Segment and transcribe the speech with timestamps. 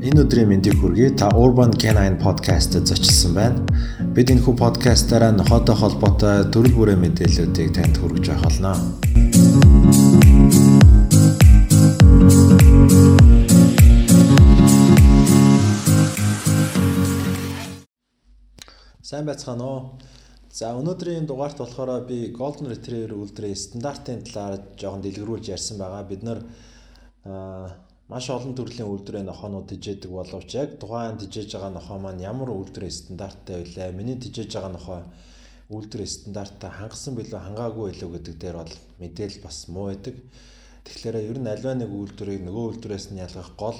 [0.00, 1.12] Энэ өдрийн мэндийг хүргэе.
[1.12, 3.60] Та Urban Canine podcast-д зочилсан байна.
[4.16, 8.72] Бид энэхүү подкастаараа нохотой холбоотой төрөл бүрийн мэдээллүүдийг танд хүргэж байх болно.
[19.04, 20.00] Сайн байцгаана уу?
[20.48, 26.08] За өнөөдрийн дугаарт болохоор би Golden Retriever үйлдвэрийн стандартын талаар жоохон дэлгэрүүлж ярьсан байгаа.
[26.08, 26.40] Бид нэр
[28.10, 32.98] маш олон төрлийн үйлдвэрийн нохоонууд тижээдэг боловч яг тухайн тижээж байгаа нохоо маань ямар үйлдвэрийн
[32.98, 33.94] стандарттай вэ?
[33.94, 34.98] Миний тижээж байгаа нохоо
[35.70, 40.16] үйлдвэрийн стандарттай хангасан билүү хангаагүй байлуу гэдэг дээр бол мэдээлэл бас муу байдаг.
[40.82, 43.78] Тэгэхээр ер нь альва нэг үйлдвэрийг нөгөө үйлдвэрээс нь ялгах гол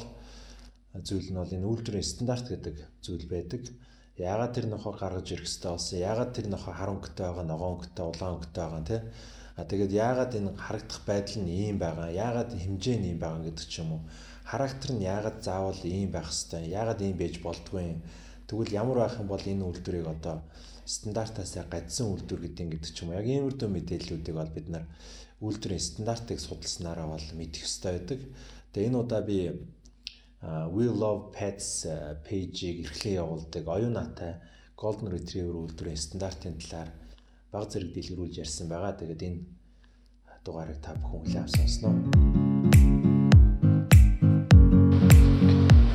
[0.95, 3.67] зүйл нь бол энэ үйлдвэрийн стандарт гэдэг зүйл байдаг.
[4.15, 5.99] Яагаад тэр нохоо гаргаж ирэх хэрэгтэй болсон?
[5.99, 9.03] Яагаад тэр нохоо харан өнгөтэй байгаа, ногоон өнгөтэй, улаан өнгөтэй байгаа тийм
[9.61, 12.09] А тэгээд яагаад энэ харагдах байдал нь ийм байгаа?
[12.09, 14.03] Яагаад хэмжээ нь ийм байгаа гэдэг ч юм уу.
[14.49, 16.73] Характер нь яагаад заавал ийм байх хэвээр?
[16.81, 18.01] Яагаад ийм байж болдгүй?
[18.49, 20.37] Тэгвэл ямар байх юм бол энэ үйлдвэрийг одоо
[20.89, 23.21] стандартаас гадсан үйлдвэр гэдэг ч юм уу.
[23.21, 24.85] Яг иймэрдүү мэдээллүүдийг бол бид нар
[25.45, 28.21] үйлдвэрийн стандартыг судалснараа бол мэдэх ёстой байдаг.
[28.73, 29.39] Тэгээ энэ удаа би
[30.73, 31.85] We Love Pets
[32.25, 34.41] пэйжийг эрхлэн явуулдаг оюун наатай
[34.81, 36.91] Golden Retriever үйлдвэрийн стандартын талаар
[37.51, 38.95] баг зэрэг дэлгэрүүлж ярьсан байгаа.
[38.95, 39.43] Тэгээд энэ
[40.47, 41.93] дугаарыг та бүхэн хүлээн авсан сонсноо.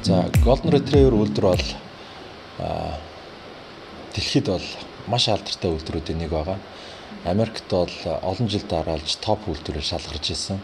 [0.04, 1.68] За Golden Retriever үйлдвэр бол
[4.14, 4.68] дэлхийд бол
[5.08, 6.60] маш алдартай үйлдвэрүүдийн нэг байгаа.
[7.24, 10.60] Америкт бол олон жил дараалж топ үйлдвэрээр шалгарч ирсэн.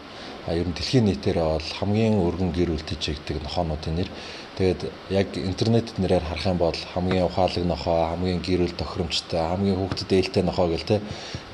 [0.46, 4.10] А ер нь дэлхийн нийтээрээ бол хамгийн өргөн гэр бүл тэжээгдэг нохоонуудын нэр.
[4.52, 9.80] Тэгээд яг интернетэд нэрээр харах юм бол хамгийн ухаалаг нохоо, хамгийн гэр бүл тохиромжтой, хамгийн
[9.80, 11.00] хүүхдэд ээлтэй нохоо гэл те.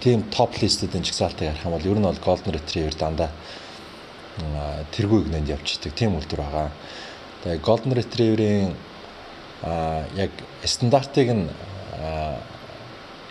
[0.03, 3.31] Тийм топ листэдийн жагсаалтыг харах юм бол ер нь бол Golden Retriever дандаа
[4.91, 6.71] тэргүй гнэнд явж идэг тийм үйлдвэр байгаа.
[7.47, 8.75] Тэгээд Golden Retriever-ийн
[10.19, 10.31] яг
[10.67, 11.47] стандартыг нь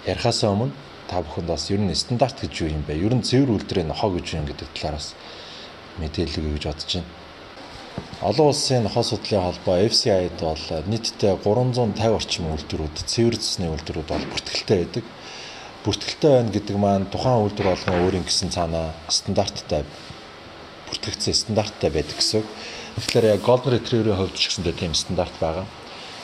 [0.08, 0.72] ярихаас өмнө
[1.12, 2.96] та бүхэнд бас ер нь стандарт гэж юу юм бэ?
[2.96, 5.16] Ер нь цэвэр үйлдвэрийн нохоо гэж юм гэдэг талаараас
[6.00, 7.27] мэдээлэл өгье гэж бодож байна.
[8.22, 14.26] Олон улсын нохоо судлалын холбоо FCI-д бол нийтдээ 350 орчим үйлдвэрүүд цэвэр цэсний үйлдвэрүүд бол
[14.34, 15.06] бүртгэлтэй байдаг.
[15.86, 19.86] Бүртгэлтэй байна гэдэг маань тухайн үйлдвэр болгон өөрийн гэсэн цаанаа стандарттай
[20.90, 22.42] бүртгэгдсэн стандарттай байдаг гэсэн.
[22.98, 25.66] Тэгэхээр яг Golden Retriever-ийн хувьд ч гэсэндээ тийм стандарт байгаа.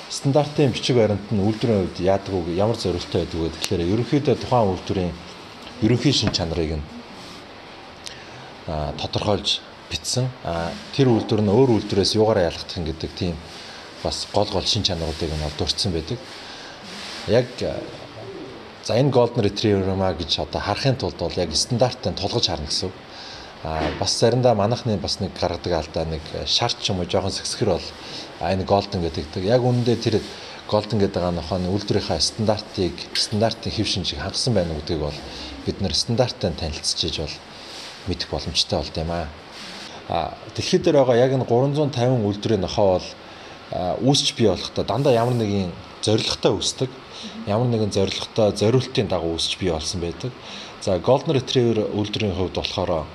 [0.10, 4.70] Стандартын бичиг баримт нь үйлдвэрийн хувьд яадаг уу ямар зорилттой байдаг вэ гэхээр ерөнхийдөө тухайн
[4.74, 5.14] үйлдвэрийн
[5.86, 6.86] ерөнхий шин чанарыг нь
[8.98, 9.62] тодорхойлж
[9.94, 10.26] бичсэн.
[10.98, 13.38] Тэр үйлдвэр нь өөр үйлдвэрээс юугаараа ялгах юм гэдэг тийм
[14.02, 16.18] бас гол гол шин чанаруудыг нь дурдсан байдаг.
[17.30, 17.48] Яг
[18.84, 22.92] за энэ Golden Retriever маа гэж одоо харахын тулд бол яг стандартын тулгаж харна гэсэн.
[23.64, 27.70] А бас заримдаа манахны бас нэг гаргадаг алдаа нэг шарт ч юм уу жоохон сэксгэр
[27.80, 27.88] бол
[28.42, 29.40] энэ Golden гэдэг.
[29.48, 30.20] Яг үүндээ тэр
[30.68, 35.20] Golden гэдэг нохоо үйлдвэрийнхаа стандартыг стандартын хэв шинжийг хангасан байна гэдгийг бол
[35.66, 37.36] бид нэр стандарттай танилцчихж бол
[38.12, 39.28] мэдэх боломжтой болд юм аа.
[40.08, 43.08] Дэлхийд дээр байгаа яг энэ 350 үйлдвэрийн нохоо бол
[44.04, 45.72] үүсч бий болохдоо дандаа ямар нэгэн
[46.04, 46.90] зорилготой үүсдэг.
[47.48, 50.32] Ямар нэгэн зорилготой зориултын дагуу үүсч бий болсон байдаг.
[50.84, 53.08] За Golden Retriever үйлдвэрийн хувьд болохоор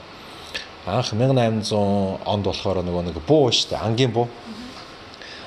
[0.88, 3.76] анх 1800 онд болохоор нөгөө нэг буу дээ.
[3.76, 4.28] Ангийн буу.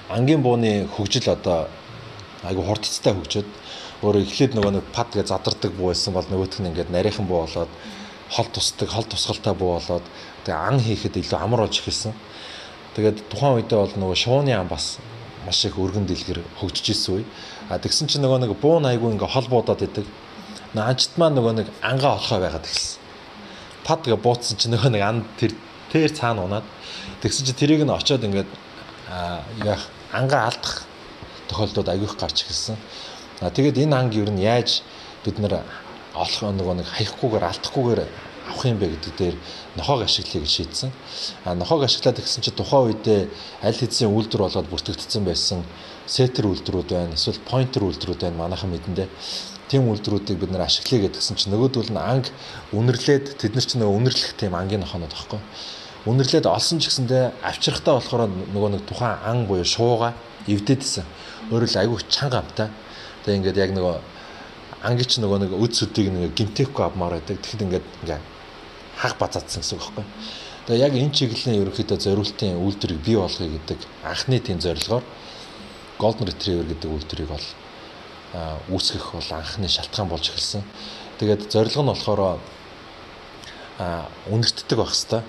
[0.10, 1.68] Ангийн бууны хөгжил одоо
[2.44, 3.50] айгу хурдцтай хөгжөөд
[4.02, 7.46] өөр эхлээд нөгөө нэг пад гэж задардаг буу байсан бол нөгөөх нь ингээд нарийнхан буу
[7.46, 7.72] болоод
[8.32, 10.06] хол тусдаг, хол тусгалтай буу болоод
[10.48, 12.16] тэгээ ан хийхэд илүү амар болж эхэлсэн.
[12.96, 15.00] Тэгээд тухайн үедээ бол нөгөө шууны ан бас
[15.46, 17.26] маш их өргөн дэлгэр хөгжиж исэн үе.
[17.68, 20.08] А тэгсэн чинь нөгөө нэг буун айгүй ингээ хол буудаад идэг.
[20.72, 23.00] Нөгөө анчт маань нөгөө нэг ангаа олохоо байгаад эхэлсэн.
[23.84, 25.52] Пад гэ бууцсан чинь нөгөө нэг ан тэр
[25.92, 26.68] тэр цаана унаад
[27.20, 28.48] тэгсэн чинь тэрийг нь очиод ингээд
[29.66, 29.84] яах
[30.16, 30.88] ангаа алдах
[31.52, 32.78] тохиолдлууд айгүйх гарч эхэлсэн.
[33.42, 34.84] А тэгээд энэ анги юу нь яаж
[35.26, 35.66] бид нэр
[36.16, 38.02] олох нөгөө нэг хаягхгүйгээр алдахгүйгээр
[38.52, 39.36] авах юм бэ гэдэг дээр
[39.78, 40.92] нохоог ашиглахыг шийдсэн.
[41.46, 43.30] А нохоог ашиглаад гэсэн чинь тухайн үедээ
[43.64, 45.64] аль хэдийн үйлдвэр болоод бүртгэгдсэн байсан
[46.08, 47.16] сетер үйлдвэрүүд байна.
[47.16, 48.44] Эсвэл pointer үйлдвэрүүд байна.
[48.44, 49.08] Манайхан мэдэндээ
[49.72, 52.36] тийм үйлдвэрүүдийг бид нэр ашиглая гэдгсэн чинь нөгөөдөл нь анги
[52.76, 55.40] үнэрлээд тэд нар ч нөгөө үнэрлэх тийм ангийн нохоонод байхгүй.
[56.12, 60.12] Үнэрлээд олсон ч гэсэндээ авчрахтаа болохоор нөгөө нэг тухайн ан буюу шууга
[60.44, 61.06] эвдэдсэн.
[61.56, 62.68] Өөрөөр айгүй чанга амтай.
[63.24, 63.96] Тэгээ ингээд яг нөгөө
[64.82, 67.42] ангич нөгөө нэг үд сүдийг нэг гимтэхгүй авмаар байдаг.
[67.42, 68.20] Тэгэхэд ингээд ингээ
[68.98, 70.06] хаг базаадсан гэсэн үг байхгүй.
[70.68, 75.04] Тэгээ яг энэ чиглэлийн ерөнхийдөө зориултын үйлдвэрийг бий болгоё гэдэг анхны тийм зорилгоор
[76.02, 77.48] Golden Retriever гэдэг үйлдвэрийг бол
[78.74, 80.64] үүсгэх бол анхны шалтгаан болж эхэлсэн.
[81.18, 82.22] Тэгээд зорилго нь болохоор
[84.30, 85.26] үнэртдэг байх хэвээр,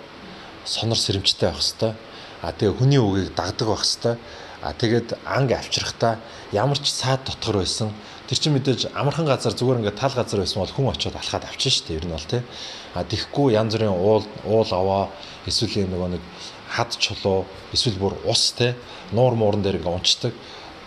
[0.64, 1.96] сонор сэрэмжтэй байх хэвээр,
[2.42, 4.18] А тэгээ хүний үгийг дагдаг байх хэвээр.
[4.66, 6.18] А тэгээд анг авчрахтаа
[6.50, 7.94] ямар ч цаад дотгор байсан.
[8.32, 11.68] Тэр чинь мэдээж амархан газар зүгээр ингээд тал газар байсан бол хүн очиод алхаад авчин
[11.68, 11.98] шүү дээ.
[12.00, 12.40] Ер нь бол тий.
[12.96, 15.12] А тэгэхгүй янз бүрийн уул уул аваа
[15.44, 16.22] эсвэл нөгөө нэг
[16.64, 17.44] хад чулуу
[17.76, 18.72] эсвэл бүр ус тий
[19.12, 20.32] нуур мууран дээр ингээд унцдаг.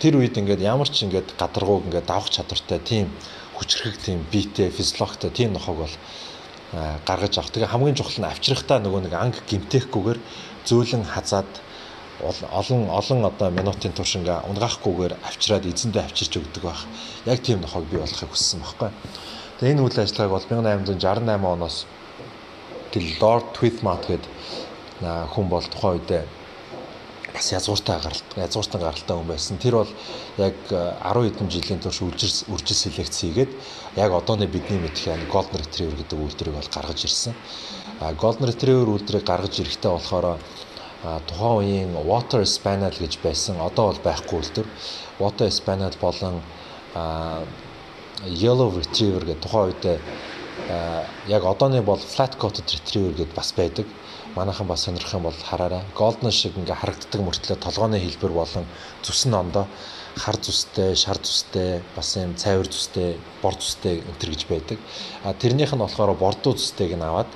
[0.02, 3.14] Тэр үед ингээд ямар ч ингээд гадаргууг ингээд давах чадвартай тийм
[3.54, 5.94] хүчрхэг тийм биетэй физиологтой тийм нохог бол
[7.06, 7.54] гаргаж авах.
[7.54, 10.18] Тэгээ хамгийн чухал нь авчрахтаа нөгөө нэг анги гимтэхгүйгээр
[10.66, 11.46] зөөлөн хазаад
[12.24, 16.86] олон олон одоо минутын турш ингээ унгаахгүйгээр авчираад эзэндээ авчирч өгдөг байх.
[17.26, 18.90] Яг тийм нохойг бий болохыг хүссэн байхгүй.
[19.60, 21.76] Тэгээ энэ үйл ажиллагааг бол 1868 оноос
[22.92, 24.32] тэл Lord Twithmount гэдэг
[25.32, 26.24] хүн бол тухайн үедээ
[27.36, 29.58] бас язгууртай гаралтай язгууртан гаралтай хүн байсан.
[29.60, 29.92] Тэр бол
[30.40, 33.52] яг 10 хэдэн жилийн турш үржил үржил селекц хийгээд
[34.00, 37.34] яг одооны бидний мэдэх яг Golden Retriever гэдэг үйлдвэрийг бол гаргаж ирсэн.
[38.00, 40.40] А Golden Retriever үйлдвэрийг гаргаж ирэхдээ болохоор
[41.26, 43.60] тухайн үеийн Water Spaniel гэж байсан.
[43.62, 44.66] Одоо бол байхгүй үлдэр.
[45.22, 46.42] Water Spaniel болон
[48.26, 49.98] Yellow Retriever гэдэг тухайн үедээ
[51.28, 53.86] яг одооны бол Flat Coated Retriever гэдээ бас байдаг.
[54.34, 55.84] Манайхан бас сонирх юм бол хараарай.
[55.94, 58.66] Golden шиг ингээ харагддаг мөртлөө толгооны хэлбэр болон
[59.02, 59.66] зүс нь ондоо
[60.16, 64.78] хар зүстэй, шар зүстэй, бас юм цайвар зүстэй, бор зүстэй өнтер гэж байдаг.
[65.22, 67.28] А тэрнийх нь болохоор бордуу зүстэйг нь аваад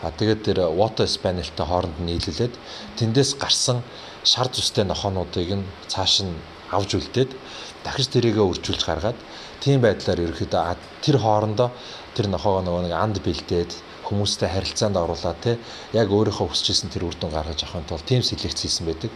[0.00, 2.54] а тэгээд тэр water spaniel-тай хооронд нь нийлүүлээд
[2.96, 3.84] тэндээс гарсан
[4.24, 6.32] шар зүстэй нохоонуудыг нь цааш нь
[6.72, 7.36] авж үлдээд
[7.84, 9.18] дахиж тэрийгэ үржүүлж гаргаад
[9.60, 11.68] тийм байдлаар ерөөхдөө тэр хоорондоо
[12.16, 13.70] тэр нохоогоо нөгөө нэг анд бэлдээд
[14.08, 15.52] хүмүүстэй харилцаанд оруулаад те
[15.96, 19.12] яг өөрийнхөө хүсэж исэн тэр үр дүн гаргаж авахын тулд тийм селекц хийсэн байдаг.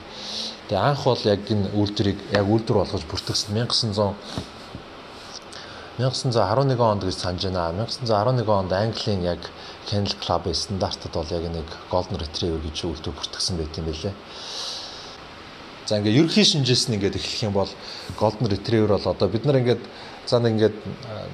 [0.66, 4.14] Тэгээ анх бол яг энэ үйлдвэрийг яг үйлдвэр болгож бүртгэсэн 1900
[5.96, 7.86] 1911 онд гэж санаж байна.
[7.88, 9.40] 1911 онд Английн яг
[9.88, 14.14] Kennel Club-ийн стандартад бол яг нэг Golden Retriever гэж үйлдвэр бүртгэсэн байт юм байлээ.
[15.86, 17.70] За ингээ ерөнхий шинжээс нь ингээд эхлэх юм бол
[18.20, 19.80] Golden Retriever бол одоо бид нар ингээд
[20.26, 20.76] за ингээд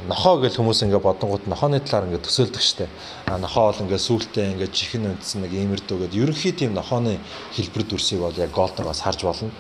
[0.09, 2.87] нохоо гэж хүмүүс ингээд бодонгууд нохооны талаар ингээд төсөөлдөг штэ.
[3.27, 7.19] А нохоо бол ингээд сүултээ ингээд чихэн үндсэн нэг иймэрдүү гэдэг ерөнхий тийм нохооны
[7.57, 9.51] хэлбэр дүрсийг бол яг Golden-оос харж болно.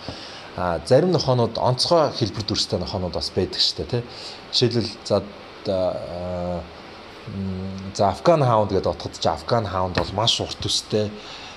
[0.56, 4.02] А зарим нохоонууд онцгой хэлбэр дүрстэй нохоонууд бас байдаг штэ тий.
[4.52, 5.22] Жишээлбэл за
[7.94, 11.10] за Afghan Hound гэдэг отгод чи Afghan Hound бол маш урт төстэй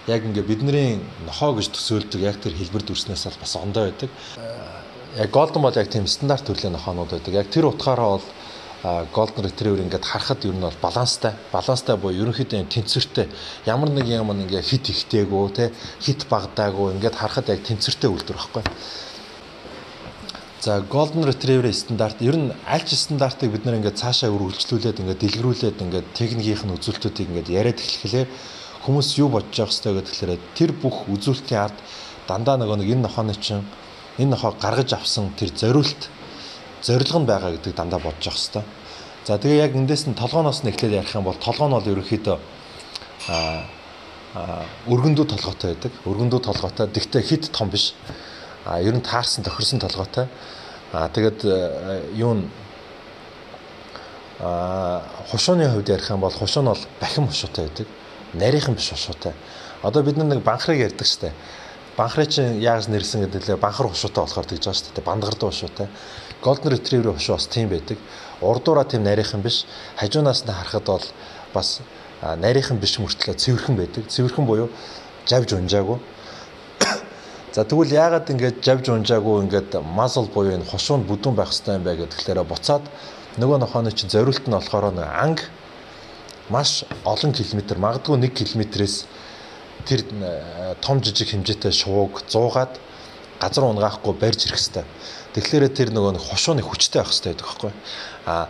[0.07, 4.09] яг ингээ бидний нохоо гэж төсөөлдөг яг тэр хэлбэр дүрснээс бол бас ондоо байдаг.
[5.15, 7.33] Яг Golden бол яг тийм стандарт төрлийн нохоонууд байдаг.
[7.33, 8.27] Яг тэр утгаараа бол
[9.15, 11.33] Golden Retriever ингээд харахад ер нь бол баланстай.
[11.51, 13.31] Баланстай буюу ерөнхийдөө тэнцвэртэй.
[13.65, 15.71] Ямар нэг юм ингээ хит ихтэйгөө те
[16.03, 18.63] хит багдаагүй ингээд харахад яг тэнцвэртэй үйлдвэр байхгүй.
[20.61, 25.21] За Golden Retriever стандарт ер нь аль ч стандартыг бид нэр ингээд цаашаа үргэлжлүүлээд ингээд
[25.23, 28.29] дэлгэрүүлээд ингээд техникийн үзүүлэлтүүдийг ингээд яриад эхлэхлээр
[28.85, 31.77] хүмүүс юу бодож явах хэрэгтэй гэхээр тэр бүх үзүүлэлтийн ард
[32.29, 33.65] дандаа нөгөө нэг энэ нохооны чинь
[34.17, 36.09] энэ нохоо гаргаж авсан тэр зориулт
[36.81, 38.63] зорилго нь байгаа гэдэг дандаа бодож явах хэрэгтэй.
[39.25, 42.37] За тэгээ яг эндээс нь толгооноос нь эхлээд ярих юм бол толгоо нь бол ерөөхдөө
[43.29, 43.65] а
[44.87, 45.91] өргөндөө толгойтой байдаг.
[46.05, 46.87] Өргөндөө толгойтой.
[46.91, 47.95] Тэгтээ хит том биш.
[48.65, 50.27] А ер нь таарсан тохирсон толгойтой.
[50.91, 51.39] А тэгээд
[52.13, 52.51] юу н
[54.39, 55.01] а
[55.31, 57.87] хушууны хувьд ярих юм бол хушуу нь бол бахим хушуутай байдаг
[58.35, 59.33] нарийнхан биш ушуутай.
[59.81, 61.31] Одоо бид нэг банхрыг ярьдаг штэ.
[61.95, 65.01] Банхрыг чинь яагаас нэрсэн гэдэг лээ банхар ушуутай болохоор тэгж байгаа штэ.
[65.01, 65.87] Бандагардаг ушуутай.
[66.43, 67.97] Golden Retriever ушуу бас тийм байдаг.
[68.41, 69.63] Урдуура тийм нарийнхан биш.
[69.95, 71.05] Хажуунаас нь харахад бол
[71.53, 71.79] бас
[72.21, 74.03] нарийнхан биш мөртлөө цэвэрхэн байдаг.
[74.11, 74.69] Цэвэрхэн буюу
[75.23, 75.99] жавж унжаагүй.
[77.55, 81.83] За тэгвэл яагаад ингэж жавж унжаагүй ингээд muscle буюу энэ хушуунд бүдүүн байх хэрэгтэй юм
[81.87, 82.83] бэ гэхээр буцаад
[83.39, 85.47] нөгөө нохооны чинь зориулт нь болохоор анги
[86.51, 89.07] маш олон километр магадгүй 1 км-ээс
[89.83, 92.79] тэр э, том жижиг хэмжээтэй шувууг 100-аад
[93.39, 94.87] газар унгаахгүй барьж ирэх хэвээр.
[95.35, 97.71] Тэгэхээр тэр нөгөө нэг хушууны хүчтэй байх хэвээр байдаг байхгүй.
[98.25, 98.47] А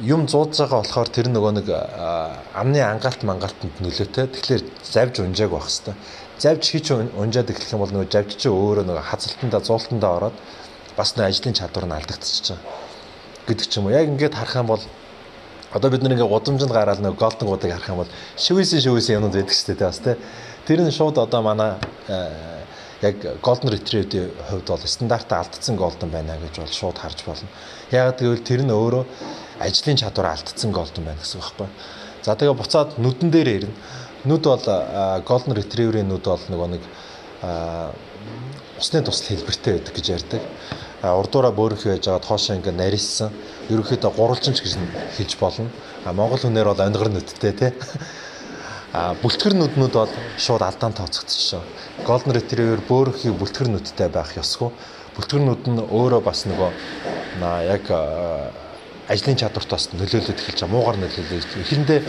[0.00, 1.68] юм зуудж байгаа болохоор тэр нөгөө нэг
[2.54, 4.30] амны ангаалт мангаалтанд нөлөөтэй.
[4.30, 5.98] Тэгэхээр завж унжааг байх хэвээр.
[6.38, 10.36] Завж хич унжаад эхлэх юм бол нөгөө завж чи өөрөө нөгөө хазалтандаа зуултандаа ороод
[10.94, 12.84] бас нөгөө ажлын чадвар нь алдагдчихж байгаа
[13.46, 13.94] гэдэг ч юм уу.
[13.94, 14.82] Яг ингээд харах юм бол
[15.74, 19.54] Одоо бид нэг гудамжинд гараад нэг голдон гуудыг харах юм бол шивээсийн шивээсийн юмнууд байдаг
[19.54, 20.14] шүү дээ бас тий.
[20.70, 21.74] Тэр нь шууд одоо манай
[22.06, 22.62] э,
[23.02, 27.50] яг golden retriever-ийн хувьд бол стандартаа алдсан golden байна гэж бол шууд харж болно.
[27.90, 29.02] Яг гэвэл тэр нь өөрөө
[29.66, 31.68] ажлын чадвар алдсан golden байна гэсэн үг байхгүй.
[32.22, 33.74] За тэгээ буцаад нүдэн дээр ирнэ.
[34.30, 36.82] Нүд бол э, golden retriever-ийн нүд бол нөгөө нэг
[37.42, 37.90] э,
[38.78, 40.42] усны тусал хэлбэртэй байдаг гэж ярьдаг
[41.12, 43.30] урдуура бөөрөнхий байж байгаа тоошоо ингээ нарийсан.
[43.68, 44.74] Ерөнхийдөө гурвалжинч гэж
[45.16, 45.68] хэлж болно.
[46.04, 47.72] А монгол хүнээр бол онгор нүдтэй тий.
[48.94, 51.60] А бүлтгэр нүднүүд бол шууд алдаан тооцогдчихсон.
[52.06, 54.70] Golden Retriever бөөрөхийн бүлтгэр нүдтэй байх ёсгүй.
[55.18, 56.70] Бүлтгэр нүд нь өөрөө бас нөгөө
[57.68, 57.90] яг
[59.10, 60.72] ажлын чадвартаас нөлөөлөд эхэлж байгаа.
[60.72, 61.58] Муугар нөлөөлөж.
[61.66, 62.00] Эхэндээ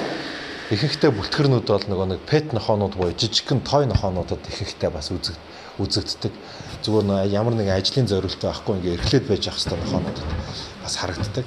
[0.72, 5.38] ихэнхдээ бүлтгэрнүүд бол нөгөө нэг пет нохоонууд буюу жижигхэн той нохоонуудад ихэнхдээ бас үзэг
[5.80, 6.34] үзэгддэг.
[6.84, 10.28] Зүгээр нэг ямар нэгэн ажлын зорилттой байхгүй ингээ эрхлээд байж ах хэвээр нохоонуудад
[10.84, 11.46] бас харагддаг.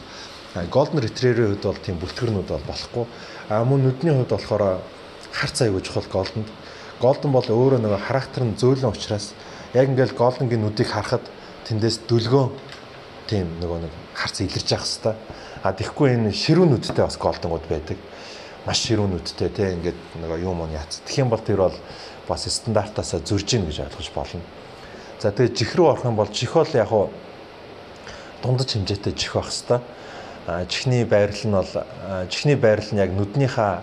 [0.72, 3.04] Golden Retriever-ийн хувьд бол тийм бүлтгэрнүүд бол болохгүй.
[3.48, 4.80] А мөн нүдний хувьд болохоор
[5.32, 6.48] хар цай гэж чухал Golden-д.
[7.00, 9.32] Golden бол өөрөө нөгөө характер нь зөөлөн учраас
[9.72, 11.22] яг ингээл Golden-гийн нүдийг харахад
[11.68, 12.46] тэндээс дүлгөө
[13.28, 15.16] тийм нөгөө нэг харц илэрж явах хэвээр.
[15.62, 17.98] А тэгэхгүй энэ ширүүн нүдтэй бас Golden-гууд байдаг.
[18.66, 21.04] Маш ширүүн нүдтэй те ингээд нөгөө юм уу яац.
[21.04, 21.76] Тэгэх юм бол тэр бол
[22.28, 24.40] бас стандартаасаа зөрж ийн гэж ойлгож болно.
[25.18, 27.10] За тэгээ жих рүү орох юм бол жих бол яг уу
[28.42, 29.82] дундаж хэмжээтэй жих байх хэвээр.
[30.46, 31.72] А чихний байрал нь бол
[32.30, 33.82] чихний байрал нь яг нүднийхаа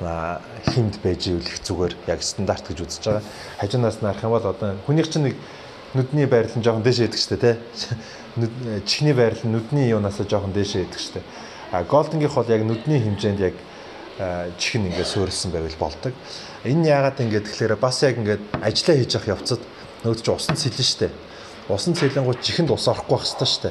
[0.00, 3.22] химд байж ивэл их зүгээр яг стандарт гэж үзэж байгаа.
[3.60, 5.36] Хажуунаас нь харах юм бол одоо хүнийх чинь нэг
[5.94, 7.54] нүдний байрал нь жоохон дээшээ идэх штэ тий.
[8.88, 11.22] Чихний байрал нь нүдний юунаас жоохон дээшээ идэх штэ.
[11.72, 13.54] А голдингийнх бол яг нүдний хэмжээнд яг
[14.58, 16.12] чих нь ингээд суурилсан байвал болдог.
[16.64, 19.60] Энэ яагаад ингээд тэгэхээр бас яг ингээд ажиллаа хийж явах явцад
[20.04, 21.08] нөгөө чи усан цэлэн штэ.
[21.68, 23.70] Усан цэлэнгууд чихэнд ус орохгүй байх хэвээр штэ.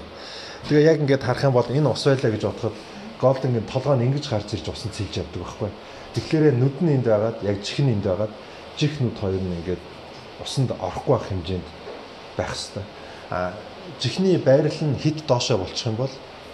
[0.69, 2.75] Тэгээ яг ингээд харах юм бол энэ ус байлаа гэж бодоход
[3.17, 5.71] голдингийн толгой нь ингэж гарч ирж усан цэлж явдаг байхгүй.
[6.13, 8.33] Тэгэхээр нүд нь энд байгаад яг чих нь энд байгаад
[8.77, 9.83] чих нүд хоёр нь ингээд
[10.43, 11.67] усанд орохгүй байх хэмжээнд
[12.37, 12.85] байх хэвээр.
[13.31, 13.53] А
[13.99, 16.13] чихний байрал нь хит доошоо болчих юм бол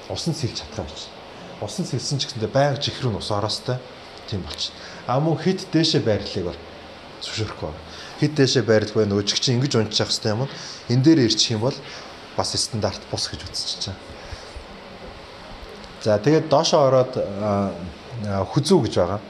[0.09, 1.20] усан цэлж чадхаа гэж.
[1.61, 3.77] Усан цэлсэн ч гэсэндээ байнга чих рүү ус ороостой
[4.25, 4.73] тийм болчих.
[5.05, 6.59] А мөн хит дээшээ байрлалыг бол
[7.21, 7.69] зөвшөөрөхгүй.
[8.19, 10.49] Хит дээшээ байрлал байна өжиг чинь ингэж унчих хэвээр юм.
[10.89, 11.77] Энэ дээр ирчих юм бол
[12.33, 13.99] бас стандарт бус гэж үзчихэж байгаа.
[16.01, 17.13] За тэгээд доошоо ороод
[18.25, 19.21] хүзүү гэж байгаа.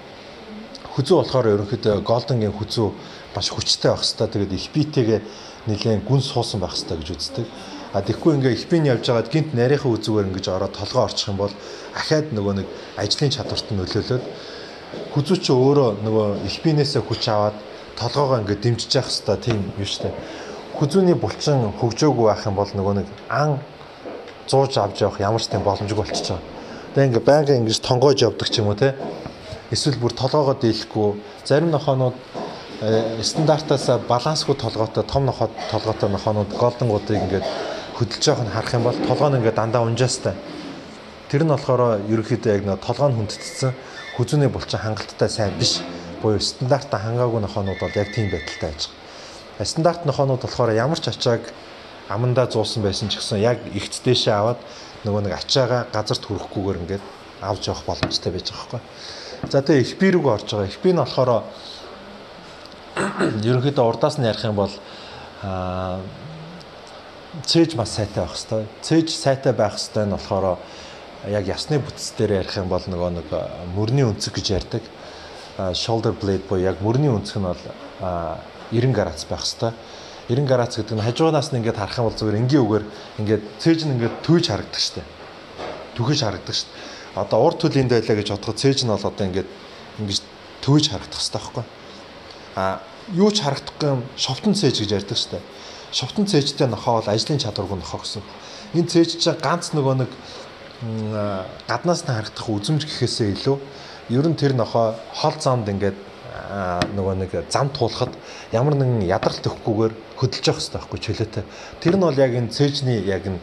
[0.96, 2.88] Хүзүү болохоор ерөнхийдөө голденгийн хүзүү
[3.36, 5.20] маш хүчтэй байх хэвээр тэгээд их биетэйгээ
[5.68, 7.48] нэлээд гүн суусан байх хэвээр гэж үздэг.
[7.92, 11.38] А тэгэхгүй ингээ их бийн явж байгаад гинт нарийнхаа үзүүгээр ингэж ороод толгоо орчих юм
[11.44, 11.52] бол
[11.92, 14.24] ахаад нөгөө нэг ажлын чадварт нь нөлөөлөд
[15.12, 17.58] хүзүү чи өөрөө нөгөө их биенээсээ хүч аваад
[18.00, 20.14] толгоогоо ингээ дэмжиж явах хэвээр тийм юм дээ.
[20.76, 23.60] Хүзүүний булчин хөгжөөгүй байх юм бол нөгөө нэг ан
[24.48, 26.44] зууж авч явах ямар ч тийм боломжгүй болчихж байгаа.
[26.96, 28.96] Тэгээ ингээ байнга ингэж тонгоож явдаг ч юм уу те.
[29.72, 31.10] Эсвэл бүр толгоогоо дийлэхгүй
[31.48, 32.16] зарим нохоонууд
[32.84, 37.48] э, стандартаас балансгүй толгойтой том нохоо толгойтой нохоонууд голдонгуудыг ингээд
[38.02, 40.34] хөдөлж явах нь харах юм бол толгой нь ингээд дандаа унжаастай.
[41.30, 43.72] Тэр нь болохоор ерөөхдөө яг нэг толгой нь хүндэтсэн
[44.18, 45.86] хүзүүний булчин хангалттай сайн биш
[46.22, 51.14] буюу стандарт хангаагүй нохоонууд бол яг тийм байдалтай байж байгаа стандарт нохоонууд болохоор ямар ч
[51.14, 51.42] ачааг
[52.10, 54.60] амандаа зуусан байсан ч гэсэн яг ихт дэшээ аваад
[55.06, 57.04] нөгөө нэг ачаагаа газарт хүрэхгүйгээр ингээд
[57.42, 58.82] авч явах боломжтой байж байгаа байхгүй.
[59.50, 60.68] За тэгээ их би рүү орж байгаа.
[60.68, 61.44] Их би нь болохоор
[63.50, 64.74] ерөнхийдөө урдаас нь ярих юм бол
[65.42, 66.02] аа
[67.46, 68.68] цээж маш сайтай байх хэвээр.
[68.84, 70.60] Цээж сайтай байх хэвээр нь болохоор
[71.32, 73.28] яг ясны бүтц дээр ярих юм бол нөгөө нэг
[73.76, 74.84] мөрний өнцөг гэж ярьдаг.
[75.74, 77.64] shoulder blade буюу яг мөрний өнцөг нь бол
[78.72, 79.74] 90 градус байх хэвээр.
[80.28, 82.86] 90 градус гэдэг нь хажуунаас нь ингээд харах юм бол зүгээр энгийн үгээр
[83.20, 85.08] ингээд цээж нь ингээд түйж харагдаг штеп.
[85.96, 86.72] Түгэж харагдаг штеп.
[87.16, 89.50] Одоо урд түлэнд байлаа гэж бодоход цээж нь бол одоо ингээд
[90.00, 90.20] ингэж
[90.64, 91.64] түйж харагдах хэвээр байхгүй.
[92.56, 92.80] А
[93.12, 95.44] юу ч харагдахгүй юм шовтон цээж гэж ярьдаг штеп.
[95.92, 98.24] Шовтон цээжтэй нохоо бол ажлын чадваргүй нохоо гэсэн.
[98.80, 100.12] Энэ цээж чинь ганц нөгөө нэг
[101.68, 103.58] гаднаас нь харагдах үзмж гэхээсээ илүү
[104.16, 106.00] ер нь тэр нохоо хол замд ингээд
[106.96, 108.16] нөгөө нэг зам туулахад
[108.56, 111.44] ямар нэгэн ядаралт өгөхгүйгээр хөдөлж явах хэрэгтэй байхгүй чөлөөтэй.
[111.84, 113.40] Тэр нь бол яг энэ цээжний яг энэ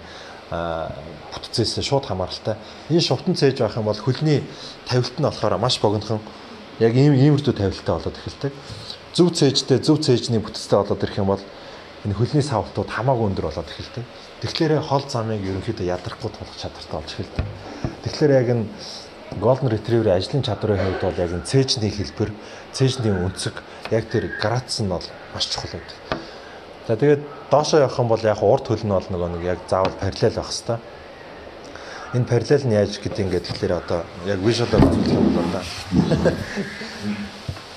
[0.49, 2.57] бүтцээс шууд хамааралтай.
[2.88, 4.40] Энэ шувтан цээж байх юм бол хөлний
[4.88, 6.21] тавилт нь болохоор маш богинохон
[6.81, 8.52] яг ийм иймэрдүү тавилттай болоод эхэлдэг.
[9.12, 11.43] Зөв цээжтэй зөв цээжний бүтцтэй болоод ирэх юм бол
[12.07, 14.05] энэ хөлний савлтууд хамаагүй өндөр болоод эхэлдэг.
[14.43, 17.47] Тэгэхээр хол замыг ерөнхийдөө ядрахгүй тулах чадвартай болж эхэлдэг.
[18.07, 18.67] Тэгэхээр яг энэ
[19.40, 22.31] Golden Retriever ажлын чадрын хувьд бол яг цээжний хэлбэр,
[22.73, 25.02] цээжний өнцөг яг тэр градус нь бол
[25.35, 25.99] маш чухал байдаг.
[26.87, 29.93] За тэгээд доошоо явах юм бол яг урд хөл нь бол нөгөө нэг яг заавал
[30.00, 30.81] параллел байх хэвээр.
[32.14, 35.62] Энэ параллел нь яаж гэдэг ингээд тэгэхээр одоо яг visual-аар үзүүлэх юм бол одоо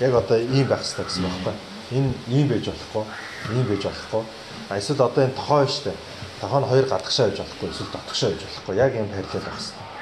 [0.06, 1.71] яг одоо ийм байх хэвээр гэсэн байна байхгүй.
[1.92, 3.04] Энэ ийм байж болохгүй,
[3.52, 4.24] ийм байж болохгүй.
[4.68, 5.96] А эсвэл одоо энэ тохоо дээ.
[6.40, 8.74] Тохоо нь хоёр гадагшаа байж болохгүй, эсвэл дотгошоо байж болохгүй.
[8.76, 9.92] Яг ийм параллел байх хэвээр.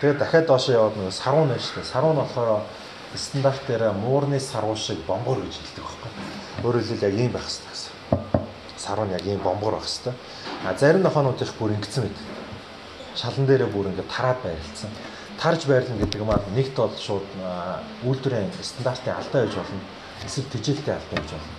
[0.00, 1.84] Тэгээд дахиад доошоо яваад нэг саруу нэ дээ.
[1.84, 2.62] Саруу нь болохоор
[3.14, 6.10] стандарт дээр муурны саруу шиг бомбор гэж хэлдэг байхгүй.
[6.66, 7.92] Өөрөөр хэлбэл яг ийм байх хэрэгтэй гэсэн.
[8.76, 10.14] Саруу нь яг ийм бомбор байх хэрэгтэй.
[10.66, 12.18] А зарим нохоонууд их бүр ингэсэн мэт.
[13.14, 14.90] Шалан дээрээ бүр ингэ тараад байрлцсан.
[15.38, 17.22] тарж байрлна гэдэг маань нэгт бол шууд
[18.02, 19.80] үйлдвэрийн стандартын алдаа гэж болно.
[20.26, 21.54] Эсвэл тэжээлтэй алдаа гэж болно.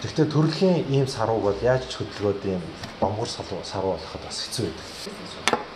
[0.00, 2.62] Гэхдээ төрөлхийн ийм сарууг бол яаж ч хөдөлгөөд ийм
[3.00, 4.86] бомгор саруу болоход бас хэцүү байдаг.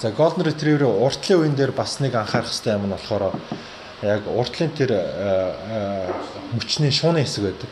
[0.00, 3.36] За Golden Retriever уртлын үеин дээр бас нэг анхаарах хэрэгтэй юм нь болохоор
[4.02, 4.90] яг уртлын тэр
[6.56, 7.70] мөчний шууны хэсэг байдаг.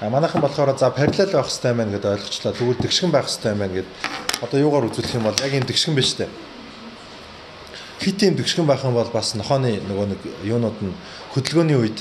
[0.00, 2.56] А манайхан болохоор за параллел байх хэрэгтэй байна гэдээ ойлгочлаа.
[2.56, 3.88] Тэгвэл дэгшгэн байх хэрэгтэй байна гэд
[4.40, 6.28] одоо юугаар үзүүлэх юм бол яг энэ дэгшгэн биш үү?
[8.00, 10.96] хит юм дэгшгэн байх юм бол бас нохооны нөгөө нэг юунууд нь
[11.36, 11.98] хөдөлгөөний үед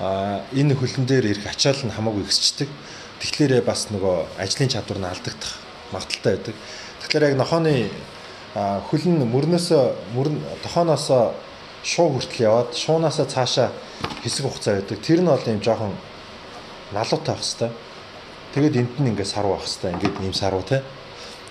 [0.00, 2.68] энэ хөлн дээр ирэх ачаал нь хамаагүй ихсчдэг.
[3.20, 5.52] Тэгэхээр бас нөгөө ажлын чадвар нь алдагдах
[5.92, 6.54] магадaltaй байдаг.
[7.02, 7.90] Тэгэхээр яг нохооны
[8.90, 9.82] хөлн мөрнөөсөө
[10.14, 11.06] мөрн тохооноос
[11.84, 13.68] шуу хүртэл яваад шуунаасаа цаашаа
[14.22, 14.98] хэсэг хугацаа байдаг.
[14.98, 15.94] Тэр нь бол юм жоохон
[16.92, 17.72] налуутай байх хэвээр.
[18.54, 19.94] Тэгээд энд нь ингээд саруу байх хэвээр.
[19.94, 20.82] Ингээд ийм саруу те.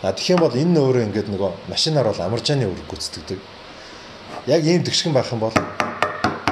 [0.03, 3.39] А тэгэх юм бол энэ өөрөө ингээд нөгөө машинаар бол амаржааны үрг гүйцэтгэдэг
[4.47, 5.53] яг ийм тгшгэн байх юм бол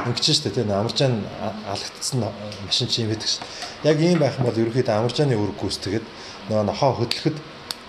[0.08, 1.22] ингэж штэ тийм амаржаан
[1.70, 2.26] алагдсан
[2.66, 3.40] машин чинь байдаг ш.
[3.84, 6.06] Яг ийм байх юм бол ерөөхдөө амаржааны үүрэг гүйцэтгэд
[6.50, 7.38] нөгөө нохоо хөдлөхөд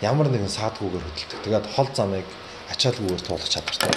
[0.03, 1.41] ямар нэгэн саадгүйгээр хөдөлдөг.
[1.47, 2.27] Тэгээд хол замыг
[2.69, 3.91] ачаалгүйгээр туулах чадвартай.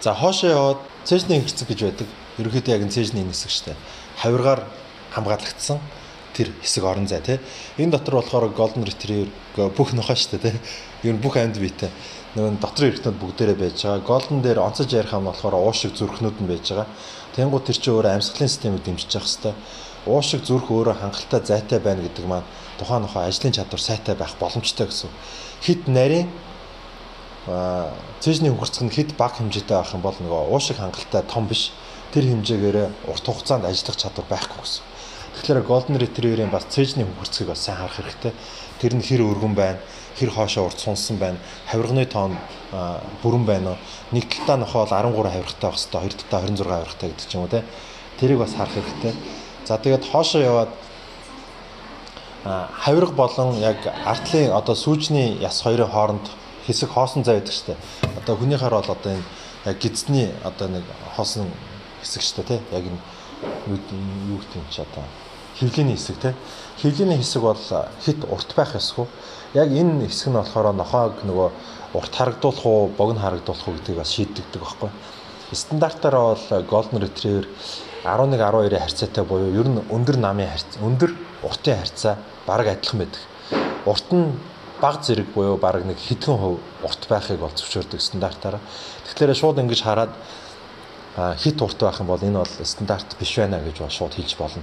[0.00, 2.08] За хоошоо яваад цэжний хэсэг гэж байдаг.
[2.38, 3.76] Ерөөхдөө яг энэ цэжний хэсэг штэ.
[4.22, 4.66] Хавиргаар
[5.14, 5.78] хамгаалагдсан
[6.34, 7.38] тэр хэсэг орон зай тий.
[7.78, 9.30] Энэ дотор болохоор golden retriever
[9.72, 10.54] бүх нохоо штэ тий.
[11.02, 11.90] Ер нь бүх амьд биетэй
[12.36, 14.04] нөгөө дотрын эргэтнүүд бүгдээрээ байж байгаа.
[14.04, 16.88] Голден дээр онцож ярих юм болохоор уушиг зүрхнүүд нь байж байгаа.
[17.36, 19.56] Тэнгууд тэр чинь өөрөө амьсгалын системийг дэмжиж явах хэвээр.
[20.04, 24.86] Уушиг зүрх өөрөө хангалттай зайтай байна гэдэг маань тухайн нохоо ажлын чадвар сайтай байх боломжтой
[24.86, 25.10] гэсэн.
[25.64, 26.28] Хит нарийн
[28.20, 31.72] цэжний хөрцөг нь хит баг хэмжээтэй байх юм бол нөгөө уушиг хангалттай том биш.
[32.12, 34.84] Тэр хэмжээгээр урт хугацаанд ажиллах чадвар байхгүй гэсэн.
[35.36, 38.32] Тэгэхээр Golden Retriever-ийн бас цэжний хөрцгийг бас сайн харах хэрэгтэй.
[38.80, 39.80] Тэр нь хэр өргөн байна
[40.18, 41.38] хэр хоошоо урт сунсан байна.
[41.66, 42.36] Хавирганы тоон
[43.22, 43.78] бүрэн байна уу?
[44.12, 47.42] Нэг талтаа нохоо бол 13 хавиргатай байх хэвээр, хоёр талтаа 26 хавиргатай гэдэг ч юм
[47.42, 47.64] уу те.
[48.20, 49.14] Тэрийг бас харах хэрэгтэй.
[49.66, 50.68] За тэгээд хоошоо яваад
[52.44, 56.26] хавирга болон яг артлын одоо сүүжний яс хоёрын хооронд
[56.66, 57.76] хэсэг хоосон зай байдаг штэ.
[58.16, 59.24] Одоо хүнийхээр бол одоо энэ
[59.64, 60.84] яг гидсний одоо нэг
[61.16, 61.50] хоосон
[62.02, 62.60] хэсэг штэ тий.
[62.72, 62.98] Яг энэ
[63.66, 65.04] юу гэдэг юм чи одоо
[65.58, 66.34] хөвлөний хэсэг тий.
[66.82, 67.62] Хөвлөний хэсэг бол
[68.04, 69.06] хит урт байх ёсгүй
[69.56, 71.48] яг энэ хэсэг нь болохоор нохоог нөгөө
[71.96, 74.90] урт харагдуулах уу, богино харагдуулах уу гэдгийг бас шийддэг байхгүй.
[75.52, 77.46] Стандартаараа бол Golden Retriever
[78.04, 81.10] 11 12-ийн харьцаатай буюу ер нь өндөр намын харьцаа, өндөр
[81.42, 83.22] уртын харьцаа бараг адилхан байдаг.
[83.86, 84.36] Урт нь
[84.80, 88.60] баг зэрэг буюу бараг нэг хэдхэн хувь урт байхыг бол зөвшөөрдөг стандартаараа.
[89.08, 90.12] Тэгэхээр шууд ингэж хараад
[91.16, 94.62] хит урт байх юм бол энэ бол стандарт биш байна гэж бол шууд хэлж болно.